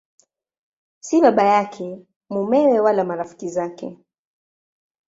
Si 1.05 1.21
baba 1.21 1.43
yake, 1.43 2.05
mumewe 2.29 2.79
wala 2.79 3.03
marafiki 3.03 3.49
zake. 3.49 3.97